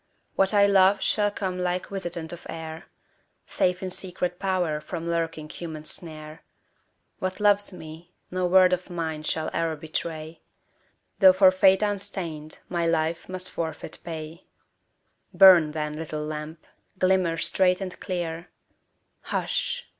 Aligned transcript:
What 0.35 0.51
I 0.51 0.65
love 0.65 0.99
shall 0.99 1.29
come 1.29 1.59
like 1.59 1.89
visitant 1.89 2.33
of 2.33 2.47
air, 2.49 2.85
Safe 3.45 3.83
in 3.83 3.91
secret 3.91 4.39
power 4.39 4.81
from 4.81 5.07
lurking 5.07 5.47
human 5.47 5.85
snare; 5.85 6.41
What 7.19 7.39
loves 7.39 7.71
me, 7.71 8.11
no 8.31 8.47
word 8.47 8.73
of 8.73 8.89
mine 8.89 9.21
shall 9.21 9.51
e'er 9.53 9.75
betray, 9.75 10.41
Though 11.19 11.33
for 11.33 11.51
faith 11.51 11.83
unstained 11.83 12.57
my 12.67 12.87
life 12.87 13.29
must 13.29 13.47
forfeit 13.51 13.99
pay 14.03 14.45
Burn, 15.35 15.71
then, 15.71 15.93
little 15.93 16.25
lamp; 16.25 16.65
glimmer 16.97 17.37
straight 17.37 17.79
and 17.79 17.99
clear 17.99 18.49
Hush! 19.21 19.87